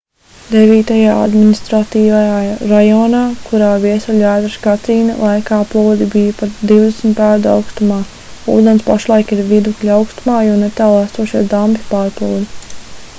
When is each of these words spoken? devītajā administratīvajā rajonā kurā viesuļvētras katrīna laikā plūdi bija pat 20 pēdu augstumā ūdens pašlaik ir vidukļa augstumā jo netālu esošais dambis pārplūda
devītajā 0.51 1.17
administratīvajā 1.23 2.39
rajonā 2.71 3.19
kurā 3.49 3.67
viesuļvētras 3.83 4.55
katrīna 4.63 5.19
laikā 5.27 5.59
plūdi 5.75 6.07
bija 6.15 6.33
pat 6.41 6.65
20 6.73 7.13
pēdu 7.21 7.51
augstumā 7.53 7.99
ūdens 8.57 8.89
pašlaik 8.91 9.35
ir 9.39 9.47
vidukļa 9.55 9.97
augstumā 9.99 10.43
jo 10.49 10.57
netālu 10.67 11.07
esošais 11.11 11.53
dambis 11.55 11.89
pārplūda 11.95 12.77